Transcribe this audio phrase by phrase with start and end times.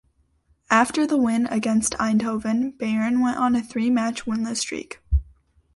[0.71, 4.99] After the win against Eindhoven, Bayern went on a three match winless streak.